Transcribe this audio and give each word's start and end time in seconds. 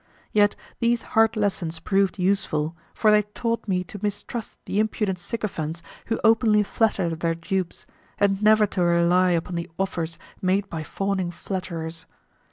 Yet 0.33 0.55
these 0.79 1.03
hard 1.13 1.35
lessons 1.37 1.77
proved 1.77 2.17
useful, 2.17 2.75
for 2.91 3.11
they 3.11 3.21
taught 3.21 3.67
me 3.67 3.83
to 3.83 3.99
mistrust 4.01 4.57
the 4.65 4.79
impudent 4.79 5.19
sycophants 5.19 5.83
who 6.07 6.17
openly 6.23 6.63
flatter 6.63 7.13
their 7.15 7.35
dupes, 7.35 7.85
and 8.17 8.41
never 8.41 8.65
to 8.65 8.81
rely 8.81 9.29
upon 9.29 9.53
the 9.53 9.69
offers 9.77 10.17
made 10.41 10.67
by 10.71 10.81
fawning 10.81 11.29
flatterers. 11.29 12.07